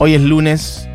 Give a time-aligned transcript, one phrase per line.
[0.00, 0.88] Hoy es lunes,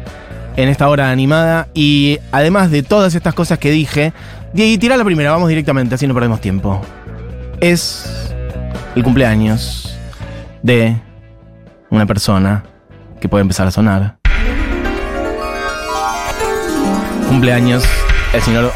[0.56, 1.68] en esta hora animada.
[1.74, 4.14] Y además de todas estas cosas que dije,
[4.54, 6.82] y tira la primera, vamos directamente, así no perdemos tiempo.
[7.60, 8.34] Es
[8.96, 9.98] el cumpleaños
[10.62, 10.96] de
[11.90, 12.64] una persona
[13.20, 14.18] que puede empezar a sonar.
[17.28, 17.84] Cumpleaños
[18.34, 18.72] el señor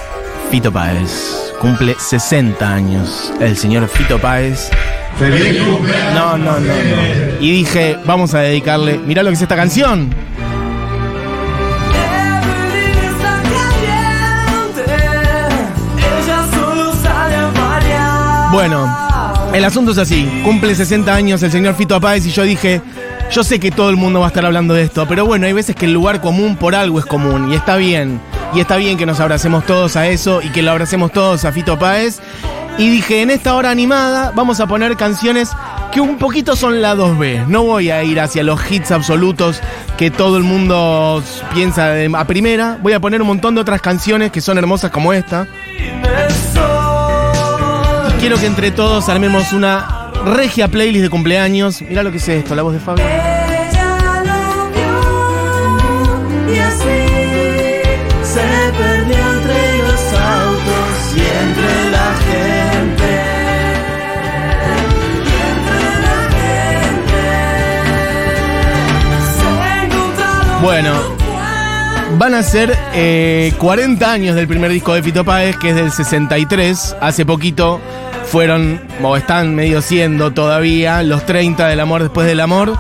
[0.50, 1.54] Fito Páez.
[1.62, 4.72] Cumple 60 años el señor Fito Páez.
[5.20, 6.14] ¡Feliz cumpleaños!
[6.14, 7.42] No, no, no, no.
[7.42, 9.00] Y dije, vamos a dedicarle.
[9.00, 10.10] Mirá lo que es esta canción.
[18.52, 18.92] Bueno,
[19.54, 20.28] el asunto es así.
[20.44, 22.82] Cumple 60 años el señor Fito Páez y yo dije,
[23.32, 25.54] yo sé que todo el mundo va a estar hablando de esto, pero bueno, hay
[25.54, 28.20] veces que el lugar común por algo es común y está bien.
[28.54, 31.52] Y está bien que nos abracemos todos a eso y que lo abracemos todos a
[31.52, 32.20] Fito Páez.
[32.78, 35.50] Y dije, en esta hora animada vamos a poner canciones
[35.92, 37.48] que un poquito son la 2B.
[37.48, 39.62] No voy a ir hacia los hits absolutos
[39.98, 41.24] que todo el mundo
[41.54, 42.78] piensa a primera.
[42.82, 45.48] Voy a poner un montón de otras canciones que son hermosas como esta.
[48.20, 51.82] Quiero que entre todos armemos una regia playlist de cumpleaños.
[51.82, 53.06] Mirá lo que es esto, la voz de Fabio.
[56.48, 57.07] Y
[70.62, 70.92] Bueno,
[72.18, 75.92] van a ser eh, 40 años del primer disco de Fito Páez, que es del
[75.92, 76.96] 63.
[77.00, 77.80] Hace poquito
[78.26, 82.74] fueron, o están medio siendo todavía, los 30 del amor después del amor.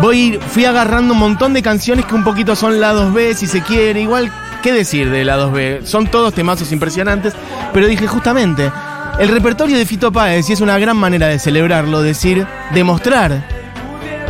[0.00, 3.62] Voy, fui agarrando un montón de canciones que un poquito son lados B, si se
[3.62, 4.02] quiere.
[4.02, 4.32] Igual,
[4.62, 5.80] ¿qué decir de lados B?
[5.84, 7.34] Son todos temazos impresionantes,
[7.74, 8.70] pero dije justamente,
[9.18, 13.49] el repertorio de Fito Páez, y es una gran manera de celebrarlo, decir, demostrar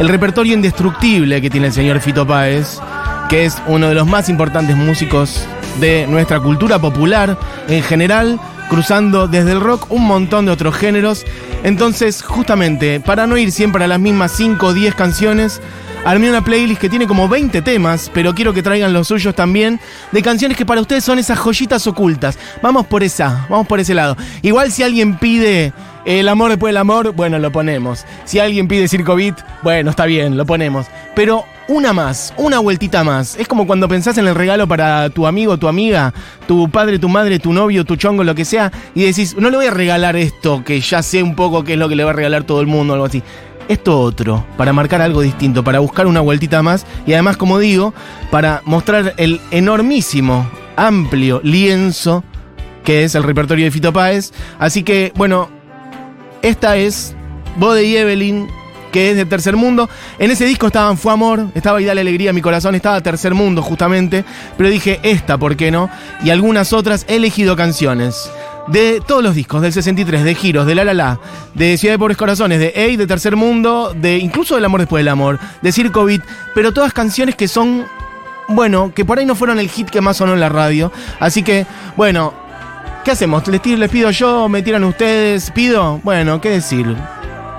[0.00, 2.80] el repertorio indestructible que tiene el señor Fito Páez,
[3.28, 5.46] que es uno de los más importantes músicos
[5.78, 8.40] de nuestra cultura popular en general,
[8.70, 11.26] cruzando desde el rock un montón de otros géneros.
[11.64, 15.60] Entonces, justamente, para no ir siempre a las mismas 5 o 10 canciones,
[16.04, 19.80] armé una playlist que tiene como 20 temas, pero quiero que traigan los suyos también,
[20.12, 22.38] de canciones que para ustedes son esas joyitas ocultas.
[22.62, 24.16] Vamos por esa, vamos por ese lado.
[24.40, 25.72] Igual si alguien pide
[26.04, 28.06] el amor después del amor, bueno, lo ponemos.
[28.24, 30.86] Si alguien pide Circo Beat, bueno, está bien, lo ponemos.
[31.16, 33.36] Pero una más, una vueltita más.
[33.36, 36.12] Es como cuando pensás en el regalo para tu amigo, tu amiga,
[36.48, 39.56] tu padre, tu madre, tu novio, tu chongo, lo que sea, y decís, no le
[39.56, 42.10] voy a regalar esto, que ya sé un poco qué es lo que le va
[42.10, 43.22] a regalar todo el mundo, algo así.
[43.68, 47.94] Esto otro, para marcar algo distinto, para buscar una vueltita más y además, como digo,
[48.32, 52.24] para mostrar el enormísimo, amplio lienzo
[52.84, 54.32] que es el repertorio de Fito Páez.
[54.58, 55.48] Así que, bueno,
[56.42, 57.14] esta es
[57.58, 58.48] Bode y Evelyn,
[58.90, 59.88] que es de Tercer Mundo.
[60.18, 63.62] En ese disco estaban Fue Amor, estaba Y Dale Alegría mi corazón, estaba Tercer Mundo
[63.62, 64.24] justamente.
[64.56, 65.88] Pero dije esta, ¿por qué no?
[66.24, 68.30] Y algunas otras he elegido canciones.
[68.68, 71.18] De todos los discos, del 63, de Giros, de La La La,
[71.54, 75.00] de Ciudad de Pobres Corazones, de Ey, de Tercer Mundo, de incluso del Amor Después
[75.00, 76.06] del Amor, de Circo
[76.54, 77.84] pero todas canciones que son,
[78.48, 80.92] bueno, que por ahí no fueron el hit que más sonó en la radio.
[81.18, 82.32] Así que, bueno,
[83.02, 83.48] ¿Qué hacemos?
[83.48, 84.46] ¿Les, tiro- les pido yo?
[84.50, 85.50] ¿Me tiran ustedes?
[85.52, 85.98] ¿Pido?
[86.04, 86.94] Bueno, ¿qué decir?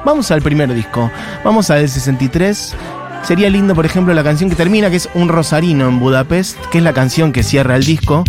[0.06, 1.12] Vamos al primer disco.
[1.44, 2.76] Vamos al 63.
[3.24, 6.80] Sería lindo, por ejemplo, la canción que termina, que es Un Rosarino en Budapest, que
[6.80, 8.24] es la canción que cierra el disco.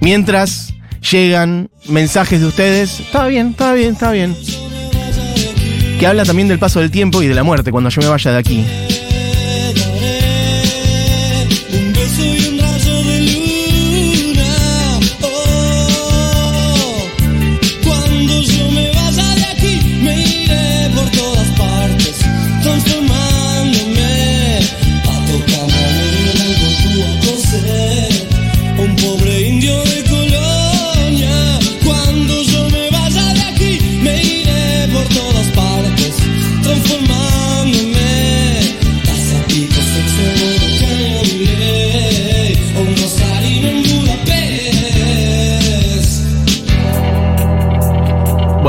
[0.00, 0.74] Mientras
[1.10, 3.00] llegan mensajes de ustedes.
[3.00, 4.36] Está bien, está bien, está bien.
[5.98, 8.32] Que habla también del paso del tiempo y de la muerte cuando yo me vaya
[8.32, 8.64] de aquí.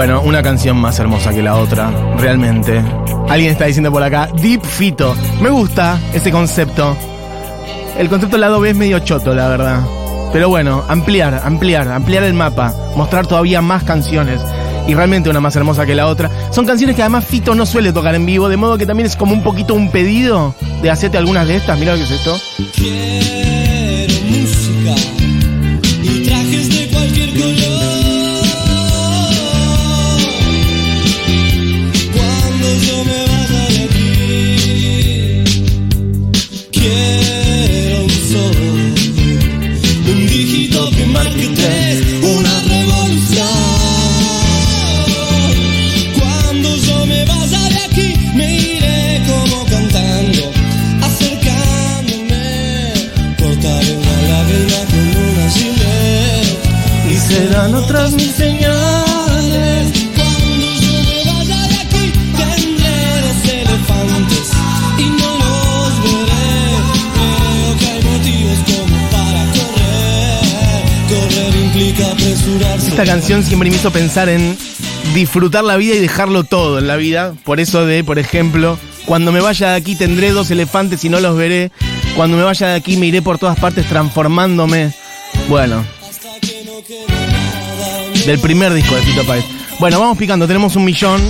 [0.01, 2.81] Bueno, una canción más hermosa que la otra, realmente.
[3.29, 5.15] Alguien está diciendo por acá, Deep Fito.
[5.39, 6.97] Me gusta ese concepto.
[7.99, 9.81] El concepto lado B es medio choto, la verdad.
[10.33, 14.41] Pero bueno, ampliar, ampliar, ampliar el mapa, mostrar todavía más canciones.
[14.87, 16.31] Y realmente una más hermosa que la otra.
[16.49, 19.15] Son canciones que además Fito no suele tocar en vivo, de modo que también es
[19.15, 21.77] como un poquito un pedido de hacerte algunas de estas.
[21.77, 22.41] Mira lo que es esto.
[74.17, 74.57] En
[75.13, 77.33] disfrutar la vida y dejarlo todo en la vida.
[77.45, 81.19] Por eso de, por ejemplo, cuando me vaya de aquí tendré dos elefantes y no
[81.21, 81.71] los veré.
[82.15, 84.93] Cuando me vaya de aquí me iré por todas partes transformándome.
[85.47, 85.85] Bueno,
[88.25, 89.45] del primer disco de Fito Páez.
[89.79, 91.21] Bueno, vamos picando, tenemos un millón.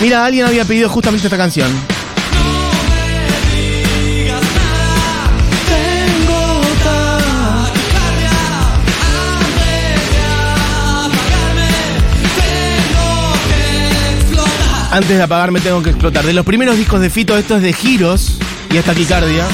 [0.00, 1.70] Mira, alguien había pedido justamente esta canción.
[14.94, 16.24] Antes de apagarme tengo que explotar.
[16.24, 18.38] De los primeros discos de Fito, esto es de Giros
[18.70, 19.44] y esta Taquicardia.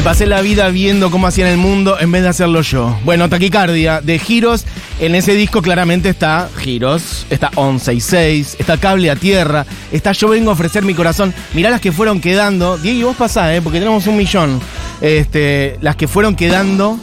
[0.00, 2.98] Me pasé la vida viendo cómo hacían el mundo en vez de hacerlo yo.
[3.04, 4.64] Bueno, Taquicardia de Giros.
[4.98, 10.12] En ese disco claramente está Giros, está 11 y 6, está Cable a Tierra, está
[10.12, 11.34] Yo vengo a ofrecer mi corazón.
[11.52, 12.78] Mirá las que fueron quedando.
[12.78, 13.60] Diego, vos pasá, ¿eh?
[13.60, 14.58] porque tenemos un millón.
[15.02, 16.98] Este, las que fueron quedando.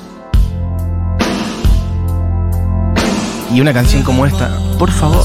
[3.53, 5.23] Y una canción como esta, por favor.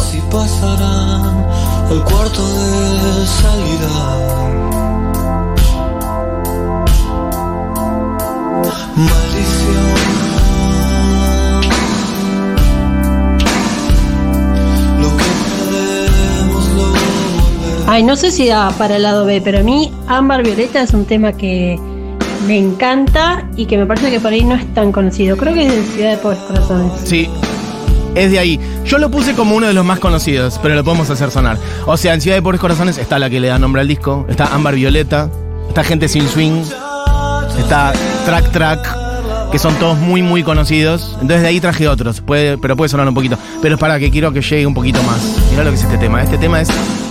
[17.87, 20.95] Ay, no sé si da para el lado B, pero a mí Ámbar Violeta es
[20.95, 21.79] un tema que
[22.47, 25.37] me encanta y que me parece que por ahí no es tan conocido.
[25.37, 26.93] Creo que es de Ciudad de Pobres Corazones.
[27.05, 27.29] Sí,
[28.15, 28.59] es de ahí.
[28.87, 31.59] Yo lo puse como uno de los más conocidos, pero lo podemos hacer sonar.
[31.87, 34.27] O sea, en Ciudad de Pobres Corazones está la que le da nombre al disco,
[34.29, 35.29] está Ámbar Violeta,
[35.69, 36.63] está Gente Sin Swing,
[37.59, 37.93] está
[38.25, 41.13] Track Track, que son todos muy, muy conocidos.
[41.21, 43.37] Entonces de ahí traje otros, puede, pero puede sonar un poquito.
[43.61, 45.21] Pero es para que quiero que llegue un poquito más.
[45.51, 46.23] Mirá lo que es este tema.
[46.23, 46.69] Este tema es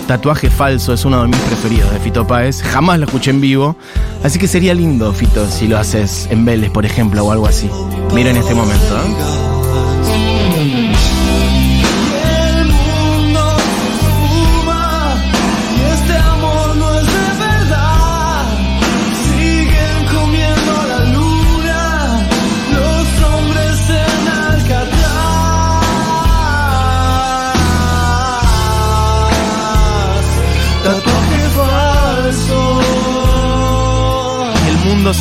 [0.08, 2.62] Tatuaje Falso, es uno de mis preferidos de Fito Páez.
[2.62, 3.76] Jamás lo escuché en vivo.
[4.24, 7.70] Así que sería lindo, Fito, si lo haces en Vélez, por ejemplo, o algo así.
[8.14, 9.51] Miren este momento, ¿eh?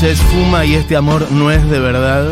[0.01, 2.25] Se esfuma y este amor no es de verdad.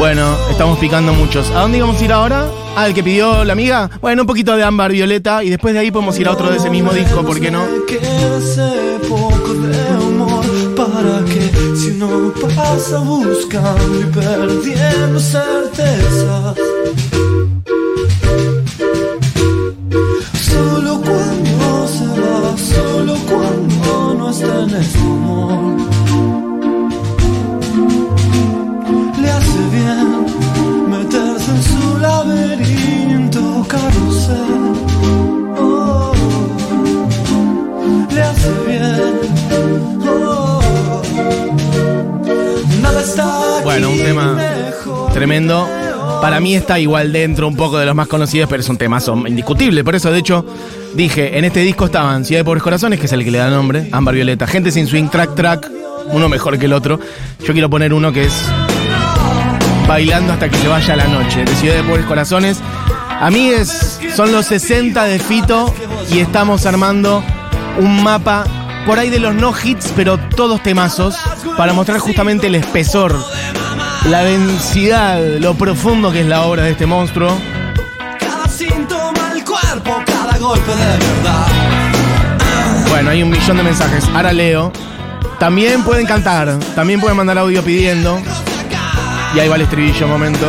[0.00, 1.48] Bueno, estamos picando muchos.
[1.52, 2.46] ¿A dónde íbamos a ir ahora?
[2.74, 3.88] Ah, el que pidió la amiga.
[4.00, 6.56] Bueno, un poquito de ámbar violeta y después de ahí podemos ir a otro de
[6.56, 7.62] ese mismo disco, ¿por qué no?
[10.76, 16.56] Para que si uno pasa buscando y perdiendo certezas.
[20.40, 25.79] Solo cuando se va, solo cuando no está en este amor.
[43.88, 44.36] Un tema.
[45.12, 45.68] Tremendo.
[46.20, 49.14] Para mí está igual dentro un poco de los más conocidos, pero es un temazo
[49.26, 49.82] indiscutible.
[49.82, 50.44] Por eso, de hecho,
[50.94, 53.48] dije, en este disco estaban Ciudad de Pobres Corazones, que es el que le da
[53.48, 55.70] nombre, Ámbar Violeta, Gente Sin Swing, Track Track,
[56.12, 57.00] uno mejor que el otro.
[57.44, 58.32] Yo quiero poner uno que es
[59.88, 62.58] Bailando hasta que se vaya la noche, de Ciudad de Pobres Corazones.
[63.08, 65.74] A mí es, son los 60 de Fito
[66.12, 67.24] y estamos armando
[67.78, 68.44] un mapa
[68.86, 71.16] por ahí de los no hits, pero todos temazos,
[71.56, 73.14] para mostrar justamente el espesor,
[74.06, 77.36] la densidad, lo profundo que es la obra de este monstruo.
[78.18, 81.46] Cada síntoma del cuerpo, cada golpe de verdad.
[82.88, 84.04] Bueno, hay un millón de mensajes.
[84.14, 84.72] Ahora leo.
[85.38, 88.20] También pueden cantar, también pueden mandar audio pidiendo.
[89.34, 90.46] Y ahí va el estribillo, momento.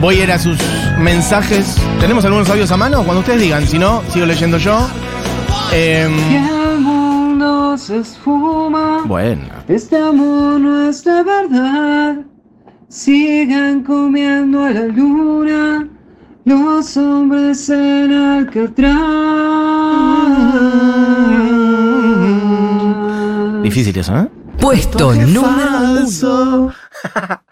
[0.00, 0.58] Voy a ir a sus
[0.98, 1.76] mensajes.
[2.00, 3.02] ¿Tenemos algunos audios a mano?
[3.04, 4.88] Cuando ustedes digan, si no, sigo leyendo yo.
[5.72, 6.10] El
[6.80, 9.02] mundo se esfuma.
[9.06, 9.48] bueno.
[9.68, 12.16] Este amor no es de verdad.
[12.88, 15.88] Sigan comiendo a la luna.
[16.44, 18.92] Los hombres en Alcatraz.
[23.62, 24.28] Difícil eso, ¿eh?
[24.60, 26.72] Puesto número uno.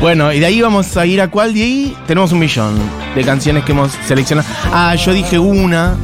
[0.00, 2.74] Bueno, y de ahí vamos a ir a cuál de ahí tenemos un millón
[3.14, 4.48] de canciones que hemos seleccionado.
[4.72, 5.96] Ah, yo dije una.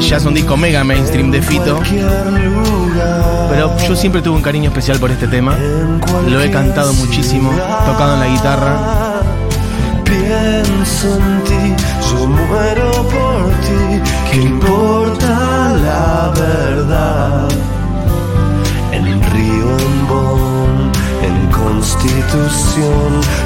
[0.00, 1.80] Ya es un disco mega mainstream de Fito.
[3.50, 5.56] Pero yo siempre tuve un cariño especial por este tema.
[6.28, 7.50] Lo he cantado muchísimo,
[7.86, 9.22] tocado en la guitarra.
[10.04, 14.00] Pienso en ti, yo muero por ti.
[14.30, 15.29] ¿Qué importa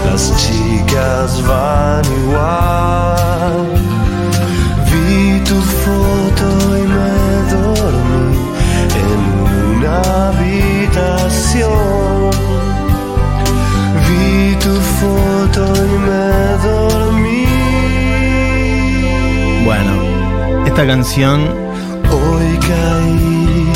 [0.05, 3.67] las chicas van igual.
[4.91, 6.47] Vi tu foto
[6.79, 7.15] y me
[7.55, 8.37] dormí
[9.05, 9.21] en
[9.77, 9.97] una
[10.29, 11.71] habitación.
[14.07, 16.29] Vi tu foto y me
[16.69, 17.47] dormí.
[19.65, 19.93] Bueno,
[20.67, 21.64] esta canción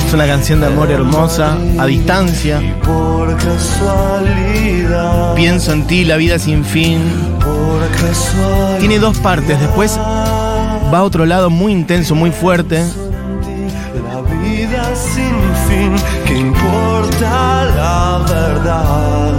[0.08, 2.62] es una canción de amor hermosa, a distancia.
[2.82, 5.34] por casualidad.
[5.34, 7.02] Pienso en ti, la vida sin fin.
[7.40, 8.78] Por casualidad.
[8.78, 12.78] Tiene dos partes, después va a otro lado muy intenso, muy fuerte.
[12.78, 15.36] La vida sin
[15.68, 19.34] fin, ¿qué importa la verdad?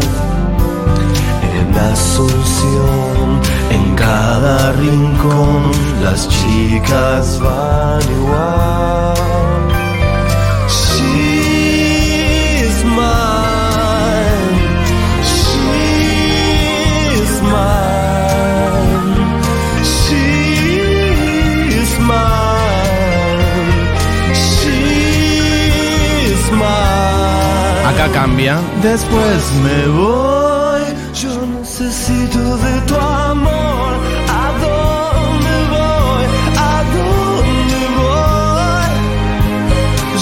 [1.60, 5.72] En Asunción, en cada rincón,
[6.04, 9.19] las chicas van igual.
[28.00, 28.62] Acá cambia.
[28.82, 30.82] Después Me voy,
[31.22, 33.94] yo necesito de tu amor.
[34.30, 36.26] ¿A dónde voy?
[36.56, 38.92] ¿A dónde voy?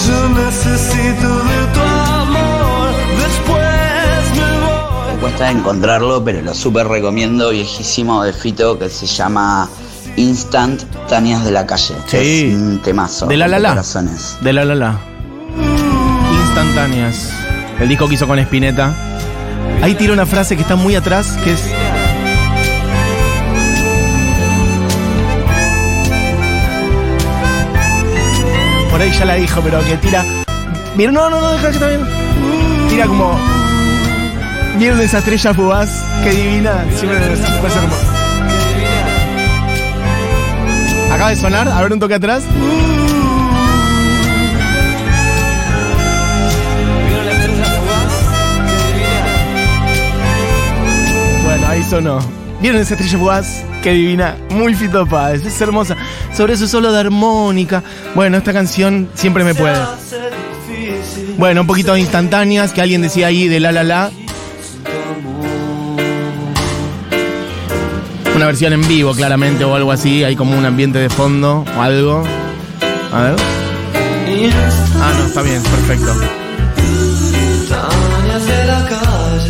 [0.08, 2.88] Yo necesito de tu amor.
[3.16, 5.20] Después me voy.
[5.20, 9.68] cuesta encontrarlo, pero lo súper recomiendo, viejísimo de Fito, que se llama
[10.16, 11.94] Instant Tanias de la Calle.
[12.08, 12.48] Sí.
[12.48, 13.26] Es un temazo.
[13.26, 13.68] De la la la.
[13.68, 14.36] corazones.
[14.40, 14.98] De la la la.
[16.40, 17.37] Instantáneas.
[17.80, 18.92] El disco que hizo con Spinetta.
[19.82, 21.62] Ahí tira una frase que está muy atrás, que es.
[28.90, 30.24] Por ahí ya la dijo, pero que tira.
[30.96, 32.00] Mira, no, no, no, deja que está bien.
[32.88, 33.38] Tira como.
[34.78, 36.04] ¿Vieron esa estrella fugaz?
[36.24, 36.84] Qué divina.
[36.96, 38.18] Siempre parece como.
[41.12, 42.42] Acaba de sonar, a ver un toque atrás.
[51.88, 52.18] Sonó.
[52.60, 53.64] ¿Vieron esa estrella fugaz?
[53.82, 54.36] Qué divina.
[54.50, 55.44] Muy Fito Páez.
[55.46, 55.96] Es hermosa.
[56.36, 57.82] Sobre eso solo de armónica.
[58.14, 59.78] Bueno, esta canción siempre me puede.
[61.38, 64.10] Bueno, un poquito de instantáneas que alguien decía ahí de la la la.
[68.36, 70.24] Una versión en vivo, claramente, o algo así.
[70.24, 72.22] Hay como un ambiente de fondo o algo.
[73.12, 73.36] A ver.
[75.00, 76.37] Ah, no, está bien, perfecto.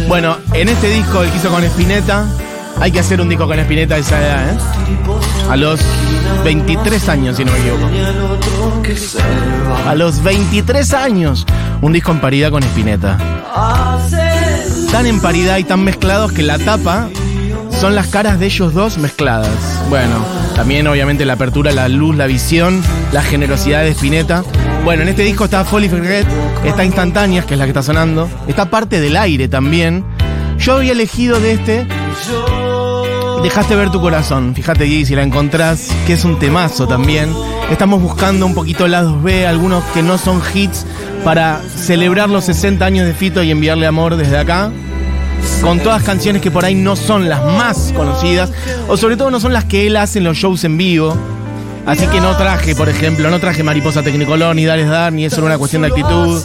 [0.08, 2.26] Bueno, en este disco, el que hizo con Spinetta,
[2.80, 4.58] hay que hacer un disco con Spinetta a esa edad, ¿eh?
[5.50, 5.80] A los
[6.44, 7.90] 23 años, si no me equivoco.
[9.86, 11.44] A los 23 años,
[11.82, 13.18] un disco en paridad con Spinetta.
[14.90, 17.10] Tan en paridad y tan mezclados que la tapa
[17.78, 19.50] son las caras de ellos dos mezcladas.
[19.90, 20.24] Bueno,
[20.56, 24.42] también obviamente la apertura, la luz, la visión, la generosidad de Spinetta.
[24.84, 26.26] Bueno, en este disco está Folly Forget,
[26.64, 30.04] está Instantáneas, que es la que está sonando, está parte del aire también.
[30.58, 31.86] Yo había elegido de este
[33.42, 37.32] Dejaste ver tu corazón, fíjate Gui, si la encontrás, que es un temazo también.
[37.70, 40.84] Estamos buscando un poquito lados B, algunos que no son hits,
[41.24, 44.72] para celebrar los 60 años de Fito y enviarle amor desde acá.
[45.62, 48.50] Con todas canciones que por ahí no son las más conocidas,
[48.88, 51.16] o sobre todo no son las que él hace en los shows en vivo.
[51.88, 55.24] Así que no traje, por ejemplo, no traje Mariposa Tecnicolor, ni Dar es Dar, ni
[55.24, 56.44] eso era una cuestión de actitud,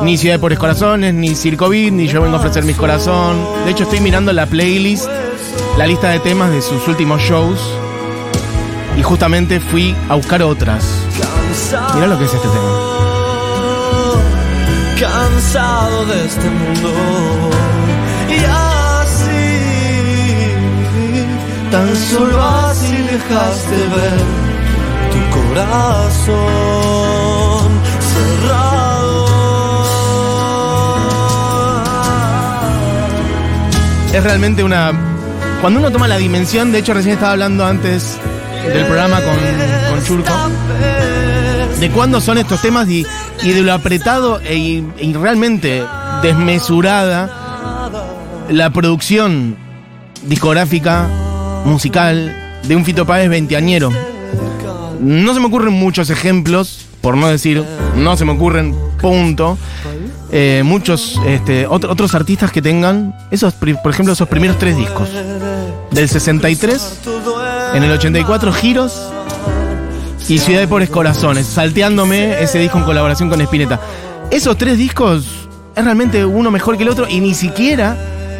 [0.00, 3.36] ni Ciudad de Pobres Corazones, ni Circo Beat, ni Yo vengo a ofrecer mis corazón.
[3.66, 5.06] De hecho, estoy mirando la playlist,
[5.76, 7.60] la lista de temas de sus últimos shows,
[8.96, 10.86] y justamente fui a buscar otras.
[11.94, 12.72] Mirá lo que es este tema.
[14.98, 16.90] Cansado de este mundo.
[18.30, 18.38] Y
[19.02, 19.52] así,
[21.70, 24.47] tan solo así dejaste ver
[34.12, 34.92] Es realmente una.
[35.60, 38.18] Cuando uno toma la dimensión, de hecho, recién estaba hablando antes
[38.72, 40.32] del programa con, Churco,
[41.78, 43.06] de cuándo son estos temas y,
[43.42, 45.84] y de lo apretado e, y realmente
[46.22, 47.90] desmesurada
[48.48, 49.56] la producción
[50.22, 51.08] discográfica,
[51.64, 53.92] musical, de un Fito Páez veinteañero.
[55.00, 57.64] No se me ocurren muchos ejemplos, por no decir,
[57.96, 59.56] no se me ocurren, punto.
[60.30, 65.08] Eh, muchos este, ot- otros artistas que tengan, esos, por ejemplo, esos primeros tres discos.
[65.90, 67.00] Del 63,
[67.74, 69.10] en el 84, Giros
[70.28, 73.80] y Ciudad de Pobres Corazones, salteándome ese disco en colaboración con Spinetta.
[74.30, 75.26] Esos tres discos
[75.74, 77.96] es realmente uno mejor que el otro y ni siquiera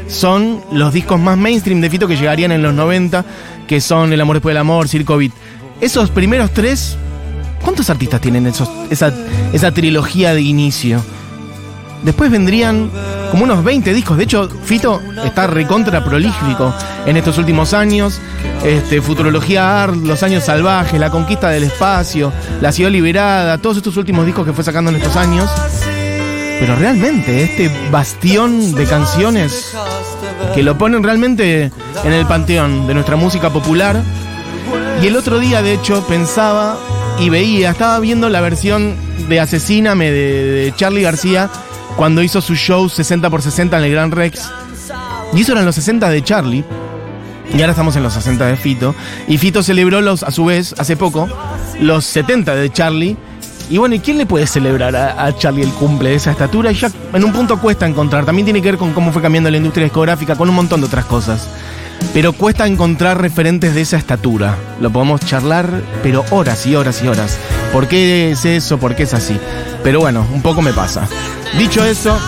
[0.08, 3.24] son los discos más mainstream de Fito que llegarían en los 90,
[3.66, 5.32] que son El amor después del amor, Circo Beat.
[5.80, 6.96] Esos primeros tres,
[7.62, 9.12] ¿cuántos artistas tienen esa,
[9.52, 11.02] esa trilogía de inicio?
[12.02, 12.90] Después vendrían
[13.30, 14.16] como unos 20 discos.
[14.16, 16.74] De hecho, Fito está recontra prolífico
[17.06, 18.20] en estos últimos años.
[18.64, 23.96] Este, Futurología Art, Los Años Salvajes, La Conquista del Espacio, La Ciudad Liberada, todos estos
[23.96, 25.50] últimos discos que fue sacando en estos años.
[26.60, 29.74] Pero realmente, este bastión de canciones
[30.54, 31.70] que lo ponen realmente
[32.04, 34.02] en el panteón de nuestra música popular.
[35.02, 36.76] Y el otro día, de hecho, pensaba
[37.20, 38.96] y veía, estaba viendo la versión
[39.28, 41.48] de Asesíname de, Charlie García
[41.96, 44.50] cuando hizo su show 60 por 60 en el Gran Rex.
[45.34, 46.64] Y eso eran los 60 de Charlie.
[47.54, 48.94] Y ahora estamos en los 60 de Fito.
[49.28, 51.28] Y Fito celebró los, a su vez, hace poco,
[51.80, 53.16] los 70 de Charlie.
[53.70, 56.72] Y bueno, ¿y quién le puede celebrar a, a Charlie el cumple de esa estatura?
[56.72, 58.24] Y ya en un punto cuesta encontrar.
[58.24, 60.86] También tiene que ver con cómo fue cambiando la industria discográfica, con un montón de
[60.86, 61.48] otras cosas.
[62.14, 64.56] Pero cuesta encontrar referentes de esa estatura.
[64.80, 67.38] Lo podemos charlar, pero horas y horas y horas.
[67.72, 68.78] ¿Por qué es eso?
[68.78, 69.38] ¿Por qué es así?
[69.82, 71.08] Pero bueno, un poco me pasa.
[71.56, 72.18] Dicho eso,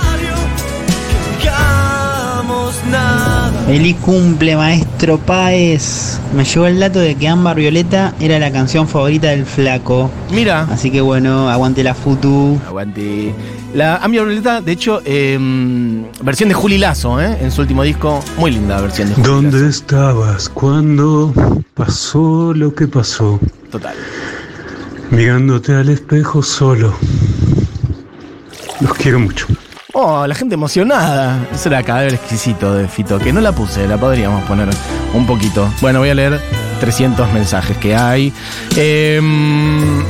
[3.70, 6.18] Feliz cumple, maestro Páez.
[6.34, 10.10] Me llegó el dato de que Ámbar Violeta era la canción favorita del flaco.
[10.32, 10.62] mira.
[10.72, 12.58] Así que bueno, aguante la futu.
[12.66, 13.32] Aguante.
[13.72, 17.38] La Ambia Violeta, de hecho, em, versión de Juli Lazo, ¿eh?
[17.40, 18.18] En su último disco.
[18.36, 19.68] Muy linda versión de Juli ¿Dónde Lazo.
[19.68, 21.32] estabas cuando
[21.74, 23.38] pasó lo que pasó?
[23.70, 23.94] Total.
[25.12, 26.92] Mirándote al espejo solo.
[28.80, 29.46] Los quiero mucho.
[29.92, 31.38] Oh, la gente emocionada.
[31.52, 34.68] Eso era cadáver exquisito de Fito, que no la puse, la podríamos poner
[35.14, 35.68] un poquito.
[35.80, 36.40] Bueno, voy a leer
[36.80, 38.32] 300 mensajes que hay.
[38.76, 40.02] Em,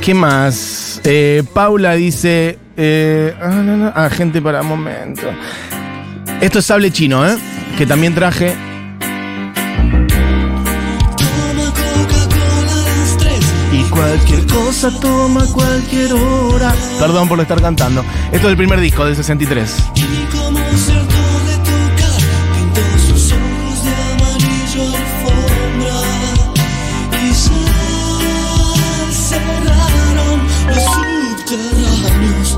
[0.00, 1.00] ¿Qué más?
[1.04, 2.58] Eh, Paula dice.
[2.76, 5.22] eh, ah, ah, gente para momento.
[6.40, 7.36] Esto es sable chino, ¿eh?
[7.76, 8.54] Que también traje.
[14.04, 16.74] Cualquier cosa toma cualquier hora.
[16.98, 18.04] Perdón por estar cantando.
[18.32, 19.76] Esto es el primer disco del 63.
[19.94, 21.14] Y como un cierto
[21.46, 22.20] de tocar,
[22.54, 25.98] pintó sus ojos de amarillo alfombra.
[27.22, 27.62] Y ya
[29.28, 30.38] cerraron
[30.68, 30.84] los
[31.46, 32.48] subterráneos.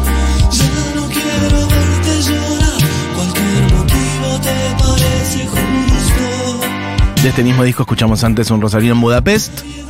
[0.51, 2.81] Ya no quiero verte llorar.
[3.15, 7.23] Cualquier motivo te parece justo.
[7.23, 9.86] De este mismo disco escuchamos antes un Rosarino en Budapest.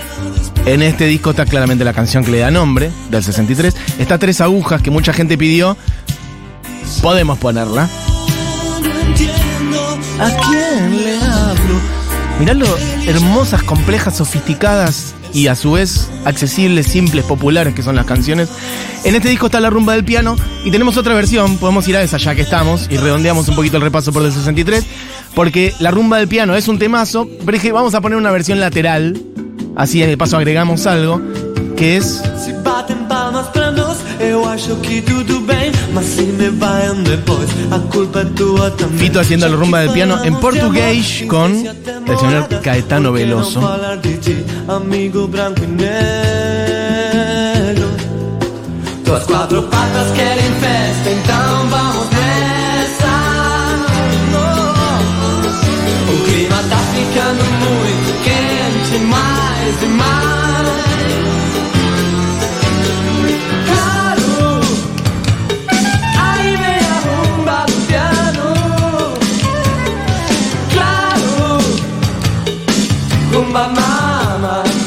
[0.67, 3.75] En este disco está claramente la canción que le da nombre, del 63.
[4.01, 5.77] Está Tres Agujas, que mucha gente pidió.
[7.03, 7.89] Podemos ponerla.
[9.07, 9.99] entiendo.
[10.19, 11.81] ¿A quién le hablo?
[12.41, 12.67] Mirá lo
[13.07, 18.49] hermosas, complejas, sofisticadas y a su vez accesibles, simples, populares que son las canciones.
[19.05, 22.03] En este disco está la rumba del piano y tenemos otra versión, podemos ir a
[22.03, 24.85] esa ya que estamos y redondeamos un poquito el repaso por el 63,
[25.35, 28.33] porque la rumba del piano es un temazo, pero es que vamos a poner una
[28.33, 29.23] versión lateral,
[29.77, 31.21] así de paso agregamos algo,
[31.77, 35.71] que es Se batem palmas pra nós, eu acho que tudo bem.
[35.93, 38.99] Mas se me vaiam depois, a culpa é tua também.
[38.99, 43.61] Fito haciendo la rumba del piano en portugués con el señor Caetano Veloso.
[44.69, 45.87] amigo branco e negro.
[49.05, 53.15] Tuas quatro patas querem festa, então vamos nessa.
[56.13, 57.56] O clima tá ficando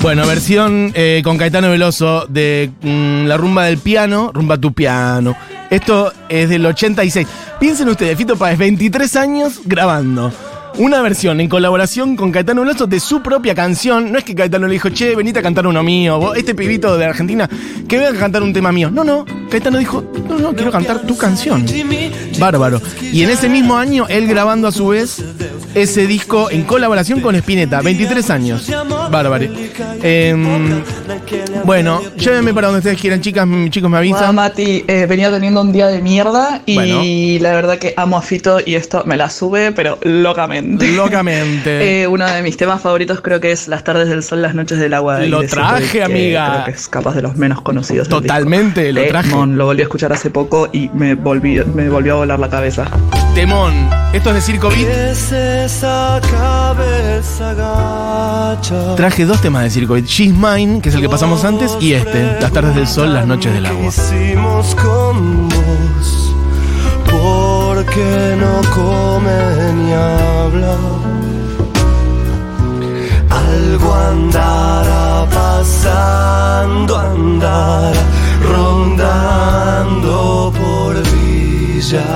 [0.02, 5.36] Bueno, versión eh, con Caetano Veloso de mm, la rumba del piano, rumba tu piano.
[5.70, 7.28] Esto es del 86.
[7.60, 10.32] Piensen ustedes, Fito Páez, 23 años grabando.
[10.80, 14.14] Una versión en colaboración con Caetano Veloso de su propia canción.
[14.14, 16.18] No es que Caetano le dijo, che, venite a cantar uno mío.
[16.20, 17.50] Vos, este pibito de Argentina,
[17.86, 18.90] que venga a cantar un tema mío.
[18.90, 19.26] No, no.
[19.52, 21.66] Caetano dijo, no, no, quiero cantar tu canción.
[22.40, 22.82] Bárbaro.
[23.02, 25.22] Y en ese mismo año, él grabando a su vez
[25.76, 27.82] ese disco en colaboración con Spinetta.
[27.82, 28.72] 23 años.
[29.12, 29.48] Bárbaro.
[30.02, 30.82] Em,
[31.66, 34.34] bueno, llévenme para donde ustedes quieran, chicas, chicos, me avisan.
[34.34, 37.02] Mati, eh, venía teniendo un día de mierda y Bueno.
[37.44, 40.69] la verdad que amo a Fito y esto me la sube, pero locamente.
[40.96, 42.02] Locamente.
[42.02, 44.78] Eh, uno de mis temas favoritos creo que es Las tardes del sol, las noches
[44.80, 45.20] del agua.
[45.22, 46.52] Lo traje, amiga.
[46.52, 48.08] Creo que es capaz de los menos conocidos.
[48.08, 49.00] del Totalmente, disco.
[49.02, 49.30] lo traje.
[49.30, 52.50] Temón, lo volví a escuchar hace poco y me, volví, me volvió a volar la
[52.50, 52.86] cabeza.
[53.34, 53.90] Temón.
[54.14, 54.90] Esto es de Circo Beat.
[54.90, 58.96] Es esa cabeza gacha.
[58.96, 60.06] Traje dos temas de Circo Beat.
[60.06, 63.28] She's Mine, que es el que pasamos antes, y este, Las tardes del sol, las
[63.28, 63.88] noches del agua.
[63.88, 65.69] Hicimos con vos
[67.80, 69.40] porque no come
[69.78, 70.76] ni habla.
[73.30, 78.02] Algo andará pasando, andará
[78.52, 80.14] rondando
[80.60, 82.10] por Villaguay.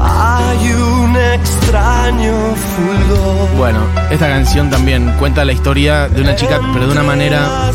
[0.00, 2.34] Hay un extraño
[2.72, 3.56] fulgor.
[3.56, 7.70] Bueno, esta canción también cuenta la historia de una chica, pero de una manera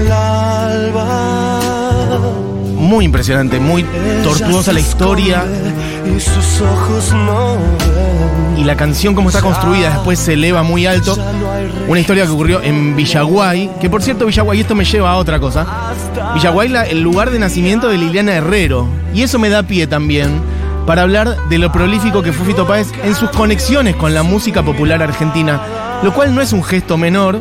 [0.00, 1.60] del alba.
[2.74, 3.84] muy impresionante, muy
[4.22, 5.44] tortuosa la historia.
[6.16, 8.58] Y sus ojos no ven.
[8.58, 11.16] Y la canción como está construida después se eleva muy alto.
[11.88, 15.38] Una historia que ocurrió en Villaguay, que por cierto Villaguay, esto me lleva a otra
[15.40, 15.66] cosa.
[16.34, 18.86] Villaguay, la- el lugar de nacimiento de Liliana Herrero.
[19.14, 20.40] Y eso me da pie también
[20.86, 24.62] para hablar de lo prolífico que fue Fito Páez en sus conexiones con la música
[24.62, 25.60] popular argentina.
[26.02, 27.40] Lo cual no es un gesto menor,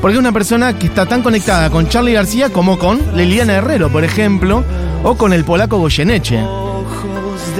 [0.00, 3.90] porque es una persona que está tan conectada con Charlie García como con Liliana Herrero,
[3.90, 4.64] por ejemplo,
[5.02, 6.44] o con el polaco Goyeneche.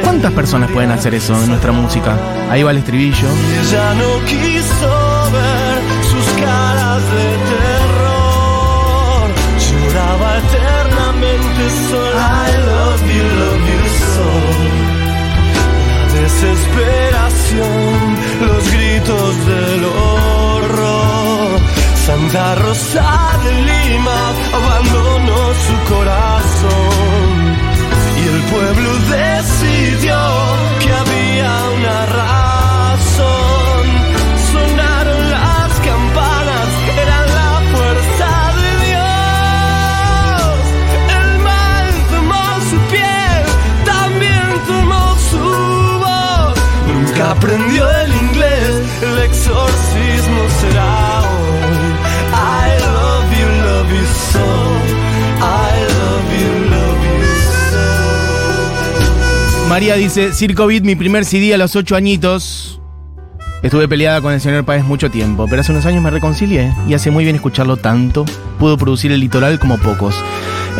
[0.03, 2.16] ¿Cuántas personas pueden hacer eso en nuestra música?
[2.51, 3.29] Ahí va el estribillo.
[3.61, 5.79] Ella no quiso ver
[6.11, 9.29] sus caras de terror.
[9.68, 12.46] Lloraba eternamente sola.
[12.46, 13.83] I love you, love you
[14.14, 14.29] so.
[15.88, 17.98] La desesperación,
[18.40, 20.58] los gritos del horror.
[22.09, 24.21] Santa Rosa de Lima
[24.55, 27.35] abandonó su corazón.
[28.16, 30.18] Y el pueblo decidió
[30.81, 33.85] que había una razón.
[34.53, 36.68] Sonaron las campanas,
[37.03, 40.57] eran la fuerza de Dios.
[41.21, 43.44] El mal tomó su piel,
[43.85, 45.44] también tomó su
[46.05, 46.55] voz.
[46.87, 51.17] Nunca aprendió el inglés, el exorcismo será
[59.68, 62.81] María dice, Circo mi primer CD a los 8 añitos.
[63.62, 66.94] Estuve peleada con el señor Páez mucho tiempo, pero hace unos años me reconcilié y
[66.94, 68.24] hace muy bien escucharlo tanto.
[68.59, 70.14] Pudo producir el litoral como pocos.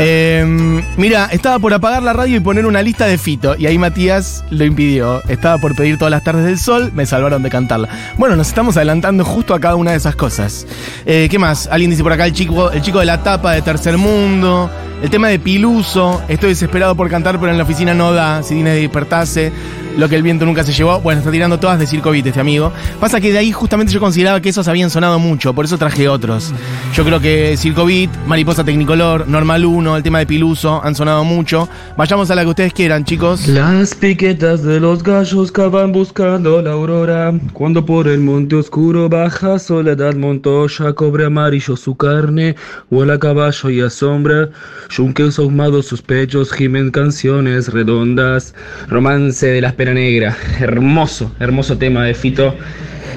[0.01, 3.79] Eh, mira, estaba por apagar la radio y poner una lista de Fito, y ahí
[3.79, 5.23] Matías lo impidió.
[5.29, 7.89] Estaba por pedir todas las tardes del sol, me salvaron de cantarla.
[8.17, 10.67] Bueno, nos estamos adelantando justo a cada una de esas cosas.
[11.05, 11.69] Eh, ¿Qué más?
[11.71, 14.71] Alguien dice por acá el chico, el chico de la tapa de Tercer Mundo.
[15.03, 16.23] El tema de Piluso.
[16.29, 18.43] Estoy desesperado por cantar, pero en la oficina no da.
[18.43, 19.53] Si Dines despertase.
[19.97, 21.01] Lo que el viento nunca se llevó.
[21.01, 22.73] Bueno, está tirando todas de Circo Beat este amigo.
[23.01, 26.09] Pasa que de ahí justamente yo consideraba que esos habían sonado mucho, por eso traje
[26.09, 26.53] otros.
[26.95, 31.25] Yo creo que Circo Beat, Mariposa Tecnicolor, Normal 1, el tema de Piluso han sonado
[31.25, 31.69] mucho.
[31.97, 33.47] Vayamos a la que ustedes quieran, chicos.
[33.49, 37.33] Las piquetas de los gallos cavan buscando la aurora.
[37.53, 42.57] Cuando por el monte oscuro baja Soledad Montoya, cobre amarillo su carne,
[42.91, 44.49] vuela a caballo y asombra.
[44.91, 48.55] Yunques ahumados sus pechos gimen canciones redondas.
[48.89, 50.37] Romance de la espera negra.
[50.59, 52.57] Hermoso, hermoso tema de Fito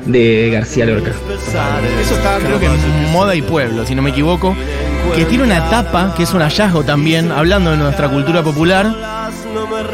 [0.06, 1.10] de García Lorca.
[1.10, 4.56] Eso está creo que en Moda y Pueblo, si no me equivoco.
[5.16, 8.94] Que tiene una tapa, que es un hallazgo también, hablando de nuestra cultura popular.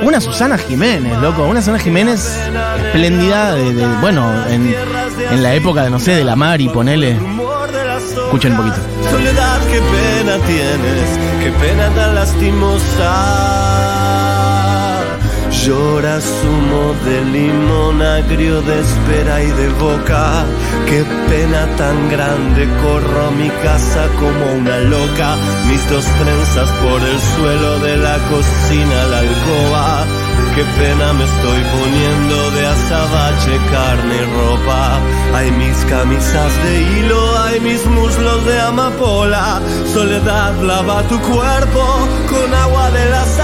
[0.04, 1.46] Una Susana Jiménez, loco.
[1.46, 2.38] Una Susana Jiménez
[2.88, 4.76] espléndida, de, de- bueno, en,
[5.32, 7.18] en la época de, no sé, de la mar y ponele.
[8.26, 8.76] Escuchen un poquito.
[9.10, 14.07] Soledad, qué pena tienes, qué pena tan lastimosa.
[15.68, 20.46] Llora zumo de limón agrio de espera y de boca.
[20.88, 25.36] Qué pena tan grande, corro mi casa como una loca.
[25.68, 30.06] Mis dos trenzas por el suelo de la cocina, la alcoba.
[30.56, 35.00] Qué pena me estoy poniendo de azabache, carne y ropa.
[35.36, 39.60] Hay mis camisas de hilo, hay mis muslos de amapola.
[39.94, 41.84] Soledad, lava tu cuerpo
[42.32, 43.40] con agua de las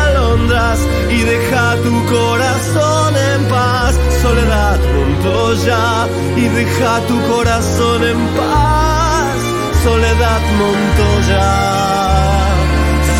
[1.12, 3.96] y deja tu corazón en paz.
[4.22, 9.36] Soledad, Montoya, y deja tu corazón en paz.
[9.84, 11.54] Soledad, Montoya.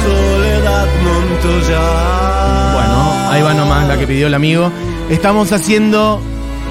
[0.04, 2.74] Soledad, Montoya.
[2.74, 4.72] Bueno, ahí va nomás la que pidió el amigo.
[5.10, 6.20] Estamos haciendo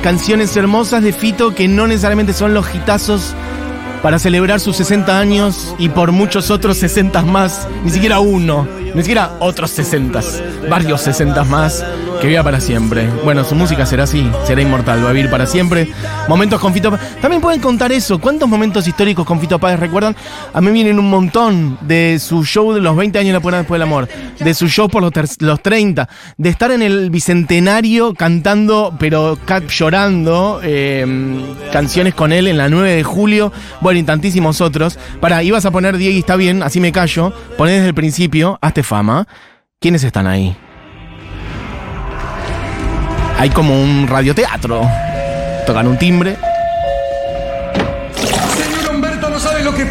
[0.02, 3.34] canciones hermosas de Fito que no necesariamente son los hitazos
[4.02, 9.02] para celebrar sus 60 años y por muchos otros 60 más, ni siquiera uno, ni
[9.02, 10.20] siquiera otros 60,
[10.68, 11.84] varios 60 más,
[12.20, 13.08] que viva para siempre.
[13.24, 15.88] Bueno, su música será así, será inmortal, va a vivir para siempre.
[16.28, 17.20] Momentos con Fito Páez.
[17.20, 20.14] También pueden contar eso, ¿cuántos momentos históricos con Fito Páez recuerdan?
[20.52, 23.58] A mí vienen un montón de su show de los 20 años de la Puerta
[23.58, 28.14] después del amor, de su show por los, los 30, de estar en el bicentenario
[28.14, 31.04] cantando, pero llorando, eh,
[31.72, 34.98] canciones con él en la 9 de julio, bueno, y tantísimos otros.
[35.20, 39.26] Para, ibas a poner Diego está bien, así me callo, poné desde el principio, fama.
[39.80, 40.56] ¿Quiénes están ahí?
[43.38, 44.82] Hay como un radioteatro.
[45.66, 46.36] Tocan un timbre.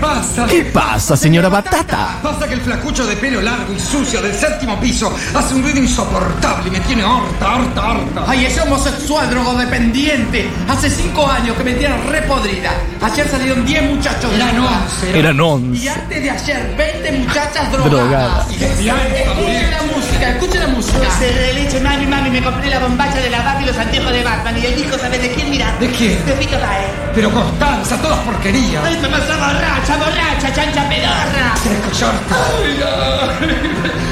[0.01, 0.45] Pasa.
[0.47, 2.19] ¿Qué pasa, señora Batata?
[2.21, 5.79] Pasa que el flacucho de pelo largo y sucio del séptimo piso hace un ruido
[5.79, 8.23] insoportable y me tiene harta, harta, harta.
[8.27, 10.49] Ay, ese homosexual drogodependiente.
[10.67, 12.71] Hace cinco años que me tiene repodrida.
[13.01, 14.31] Ayer salieron 10 muchachos.
[14.33, 15.19] Eran once.
[15.19, 15.89] Eran Y 11.
[15.89, 17.91] antes de ayer, 20 muchachas drogadas.
[17.91, 18.47] Drogadas.
[18.81, 20.99] Y antes la música, escuchen la música.
[20.99, 24.12] Dulce de leche, mami, mami, me compré la bombacha de la Barbie y los anteojos
[24.12, 24.57] de Batman.
[24.57, 25.77] Y el disco, ¿sabes de quién mirar?
[25.79, 26.25] ¿De quién?
[26.25, 26.91] De Fito Páez.
[27.15, 28.84] Pero Constanza, todas porquerías.
[28.86, 31.53] ¡Ay, mamá, está borracha, borracha, chancha pedorra!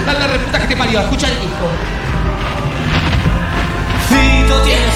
[0.07, 1.69] A la reputa que te parió, escucha el disco.
[4.09, 4.89] Fito tiene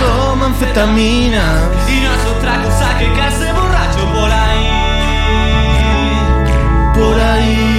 [0.00, 1.42] Toma anfetamina.
[1.88, 4.68] Y no es otra cosa que caerse borracho por ahí.
[6.94, 7.69] Por ahí.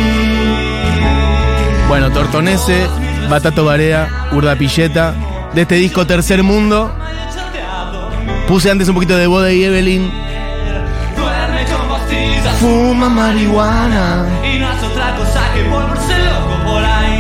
[1.91, 2.87] Bueno, Tortonese,
[3.29, 5.13] Batato Barea, Urda Pilleta.
[5.53, 6.89] De este disco Tercer Mundo.
[8.47, 10.09] Puse antes un poquito de Boda y Evelyn.
[12.61, 14.23] Fuma marihuana.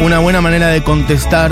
[0.01, 1.51] Una buena manera de contestar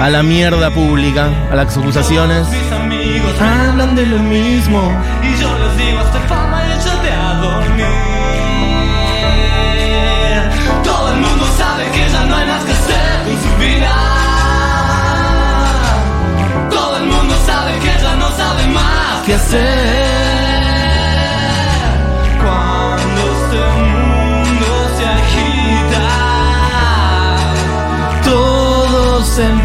[0.00, 2.46] a la mierda pública, a las acusaciones.
[3.40, 4.92] Hablan de lo mismo.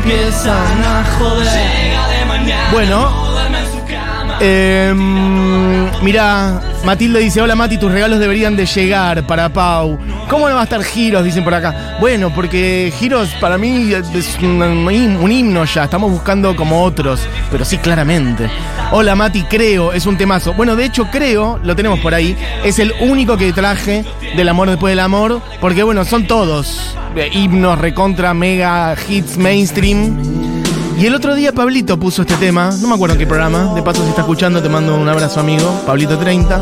[0.06, 2.72] Empiezan a joder.
[2.72, 3.26] Bueno.
[4.42, 4.94] Eh,
[6.02, 9.98] mira, Matilde dice, hola Mati, tus regalos deberían de llegar para Pau.
[10.30, 11.24] ¿Cómo no va a estar Giros?
[11.24, 11.98] Dicen por acá.
[12.00, 17.66] Bueno, porque Giros para mí es un, un himno ya, estamos buscando como otros, pero
[17.66, 18.50] sí claramente.
[18.92, 20.54] Hola Mati, creo, es un temazo.
[20.54, 24.06] Bueno, de hecho creo, lo tenemos por ahí, es el único que traje
[24.36, 30.55] del amor después del amor, porque bueno, son todos eh, himnos recontra, mega, hits, mainstream.
[30.98, 33.84] Y el otro día Pablito puso este tema, no me acuerdo en qué programa, de
[33.84, 36.62] paso si está escuchando te mando un abrazo amigo, Pablito 30,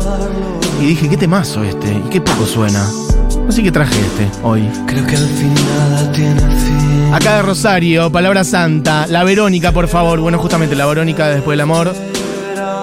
[0.80, 2.84] y dije, qué temazo este, y qué poco suena.
[3.48, 4.68] Así que traje este hoy.
[4.86, 7.14] Creo que al fin nada tiene fin.
[7.14, 9.06] Acá de Rosario, Palabra Santa.
[9.06, 10.18] La Verónica, por favor.
[10.18, 11.94] Bueno, justamente la Verónica de después del amor.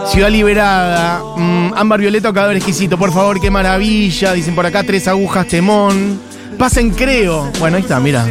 [0.06, 1.22] Ciudad Liberada.
[1.36, 2.98] mm, ámbar Violeta o Cadáver Exquisito.
[2.98, 4.34] Por favor, qué maravilla.
[4.34, 6.20] Dicen por acá tres agujas, temón.
[6.58, 7.50] Pasen, creo.
[7.60, 8.24] Bueno, ahí está, mira.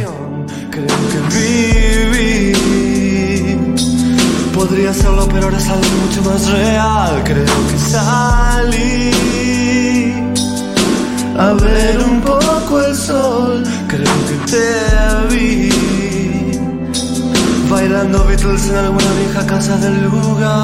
[0.71, 1.20] Creo que
[4.61, 7.23] Podría serlo, pero ahora es algo mucho más real.
[7.23, 9.11] Creo que salí
[11.35, 13.63] a ver un poco el sol.
[13.87, 15.71] Creo que te vi
[17.71, 20.63] bailando Beatles en alguna vieja casa del lugar.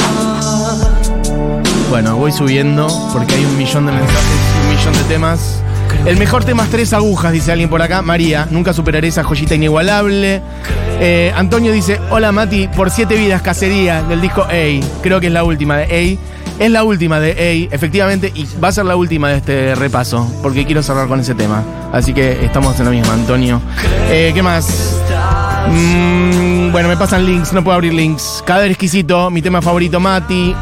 [1.89, 5.63] Bueno, voy subiendo porque hay un millón de mensajes y un millón de temas.
[6.05, 8.03] El mejor tema es tres agujas, dice alguien por acá.
[8.03, 10.43] María, nunca superaré esa joyita inigualable.
[10.99, 15.01] Eh, Antonio dice, hola Mati, por siete vidas, cacería del disco A.
[15.01, 16.63] Creo que es la última de A.
[16.63, 20.27] Es la última de A, efectivamente, y va a ser la última de este repaso,
[20.41, 21.63] porque quiero cerrar con ese tema.
[21.93, 23.61] Así que estamos en la misma, Antonio.
[24.09, 24.99] Eh, ¿Qué más?
[25.69, 28.41] Mm, bueno, me pasan links, no puedo abrir links.
[28.43, 30.55] Cadáver exquisito, mi tema favorito, Mati.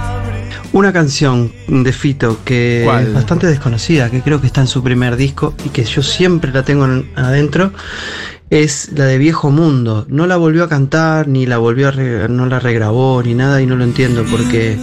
[0.74, 3.08] Una canción de Fito que ¿Cuál?
[3.08, 6.52] es bastante desconocida, que creo que está en su primer disco y que yo siempre
[6.52, 7.71] la tengo en- adentro,
[8.63, 10.06] es la de Viejo Mundo.
[10.10, 13.62] No la volvió a cantar, ni la volvió a re- no la regrabó, ni nada,
[13.62, 14.78] y no lo entiendo porque,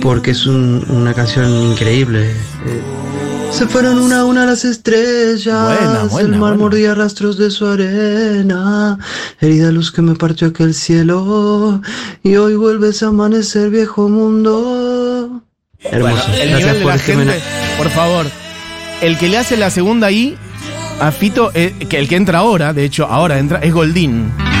[0.00, 2.30] porque es un- una canción increíble.
[2.30, 2.82] Eh,
[3.50, 7.66] se fueron una a una las estrellas, Buena, buena, el mar mordía rastros de su
[7.66, 8.98] arena,
[9.40, 11.80] herida luz que me partió aquel cielo,
[12.22, 15.42] y hoy vuelves a amanecer viejo mundo.
[15.80, 17.40] Hermoso, El gracias nivel de por la este gente,
[17.76, 18.26] por favor.
[19.00, 20.36] El que le hace la segunda ahí
[21.00, 24.51] a Fito, eh, que el que entra ahora, de hecho, ahora entra, es Goldín.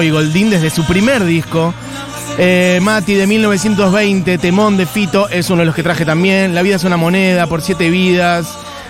[0.00, 1.74] Y Goldín desde su primer disco.
[2.38, 6.54] Eh, Mati de 1920, Temón de Fito, es uno de los que traje también.
[6.54, 8.46] La vida es una moneda, por siete vidas.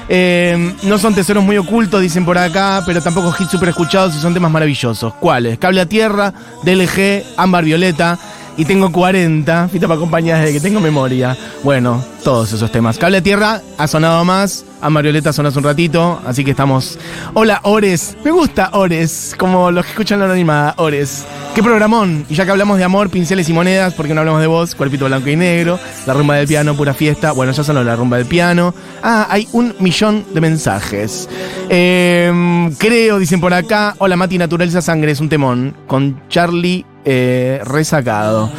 [0.09, 4.21] Eh, no son tesoros muy ocultos, dicen por acá, pero tampoco hits super escuchados y
[4.21, 5.15] son temas maravillosos.
[5.15, 5.59] ¿Cuáles?
[5.59, 8.19] Cable a Tierra, DLG, Ámbar Violeta.
[8.57, 11.37] Y tengo 40, Fito me acompaña desde que tengo memoria.
[11.65, 12.99] Bueno, todos esos temas.
[12.99, 16.99] Cable a Tierra ha sonado más, Ámbar Violeta sonó hace un ratito, así que estamos.
[17.33, 18.17] Hola, Ores.
[18.25, 21.25] Me gusta Ores, como los que escuchan la animada, Ores.
[21.55, 22.27] Qué programón.
[22.29, 24.75] Y ya que hablamos de amor, pinceles y monedas, ¿por qué no hablamos de vos?
[24.75, 27.33] Cuerpito blanco y negro, la rumba del piano, pura fiesta.
[27.33, 28.75] Bueno, ya sonó la rumba del piano.
[29.03, 31.29] Ah, hay un millón de mensajes.
[31.71, 33.95] Eh, creo, dicen por acá.
[33.99, 35.75] Hola, Mati, naturaliza sangre, es un temón.
[35.87, 38.51] Con Charlie eh, resacado.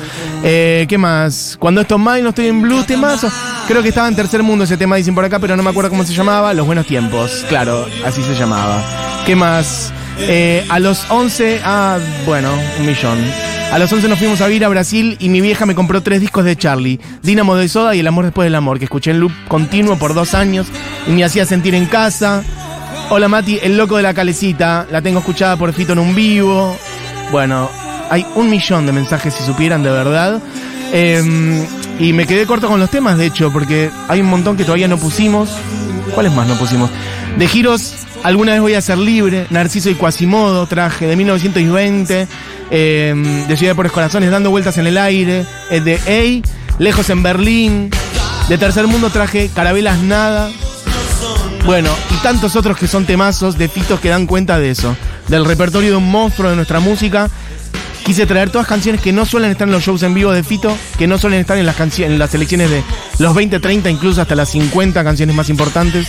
[0.44, 1.56] Eh, ¿Qué más?
[1.60, 3.32] Cuando esto más no estoy en blues, temazo.
[3.68, 5.90] Creo que estaba en tercer mundo ese tema, dicen por acá, pero no me acuerdo
[5.90, 6.54] cómo se llamaba.
[6.54, 8.82] Los buenos tiempos, claro, así se llamaba.
[9.26, 9.94] ¿Qué más?
[10.20, 13.18] Eh, a los 11, ah, bueno, un millón.
[13.72, 16.22] A los 11 nos fuimos a vivir a Brasil y mi vieja me compró tres
[16.22, 19.20] discos de Charlie: Dínamo de Soda y El amor después del amor, que escuché en
[19.20, 20.68] loop continuo por dos años
[21.08, 22.44] y me hacía sentir en casa.
[23.10, 26.76] Hola Mati, el loco de la calecita, la tengo escuchada por Fito en un vivo.
[27.32, 27.70] Bueno,
[28.10, 30.42] hay un millón de mensajes si supieran de verdad.
[30.92, 31.66] Eh,
[32.00, 34.88] y me quedé corto con los temas, de hecho, porque hay un montón que todavía
[34.88, 35.50] no pusimos.
[36.14, 36.90] ¿Cuáles más no pusimos?
[37.38, 39.48] De giros, alguna vez voy a ser libre.
[39.50, 42.28] Narciso y Quasimodo, traje de 1920.
[42.72, 45.46] eh, de Ciudad de Pobres Corazones, dando vueltas en el aire.
[45.70, 47.90] eh, de A, Lejos en Berlín.
[48.50, 50.50] De Tercer Mundo traje Carabelas Nada.
[51.66, 54.96] Bueno, y tantos otros que son temazos de fitos que dan cuenta de eso.
[55.30, 57.30] Del repertorio de un monstruo de nuestra música.
[58.06, 60.78] Quise traer todas canciones que no suelen estar en los shows en vivo de Fito,
[60.98, 62.84] que no suelen estar en las, en las selecciones de
[63.20, 66.08] los 20, 30, incluso hasta las 50 canciones más importantes.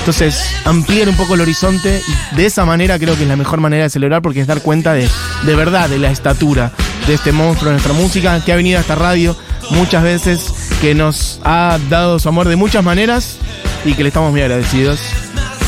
[0.00, 2.00] Entonces, ampliar un poco el horizonte
[2.32, 4.62] y de esa manera creo que es la mejor manera de celebrar porque es dar
[4.62, 5.08] cuenta de,
[5.44, 6.72] de verdad de la estatura
[7.06, 9.36] de este monstruo de nuestra música que ha venido a esta radio
[9.70, 13.36] muchas veces, que nos ha dado su amor de muchas maneras
[13.84, 15.00] y que le estamos muy agradecidos.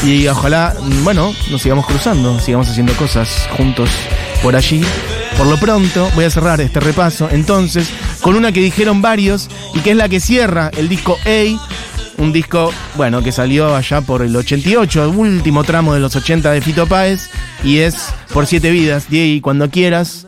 [0.05, 3.91] Y ojalá, bueno, nos sigamos cruzando, sigamos haciendo cosas juntos
[4.43, 4.83] por allí.
[5.41, 7.89] Por lo pronto, voy a cerrar este repaso entonces
[8.21, 12.31] con una que dijeron varios y que es la que cierra el disco A, un
[12.31, 16.61] disco, bueno, que salió allá por el 88, el último tramo de los 80 de
[16.61, 17.31] Fito Páez,
[17.65, 20.27] y es Por Siete Vidas, Diego, cuando quieras.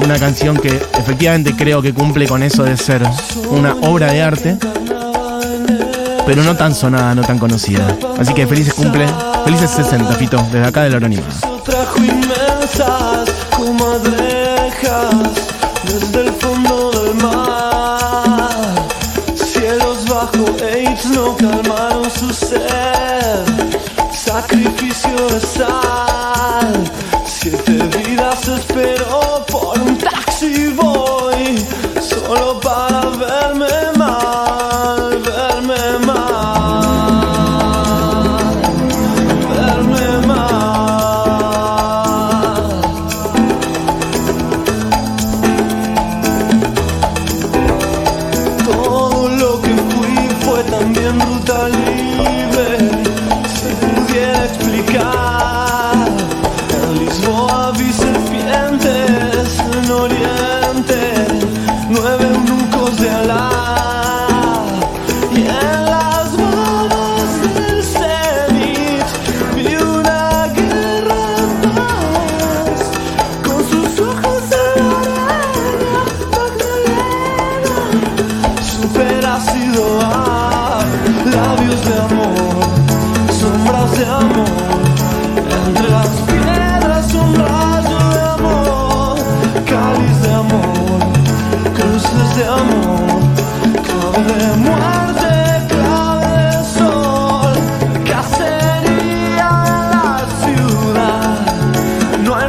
[0.00, 3.00] Una canción que efectivamente creo que cumple con eso de ser
[3.48, 4.58] una obra de arte,
[6.26, 7.96] pero no tan sonada, no tan conocida.
[8.18, 9.06] Así que felices cumple,
[9.46, 10.98] felices 60, Fito, desde acá de la
[12.72, 13.98] pasas como
[15.84, 18.50] desde el fondo del mar.
[19.34, 23.44] Cielos bajo AIDS no calmaron su sed.
[24.12, 26.90] Sacrificio de sal.
[27.26, 30.72] Siete vidas esperó por un taxi.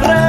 [0.02, 0.23] al.